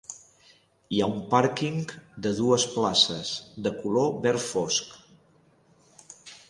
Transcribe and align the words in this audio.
Hi 0.95 1.01
ha 1.01 1.09
un 1.15 1.19
pàrquing 1.33 1.77
de 2.27 2.31
dues 2.39 2.65
places, 2.77 3.35
de 3.67 3.77
color 3.85 4.13
verd 4.27 4.45
fosc. 4.47 5.01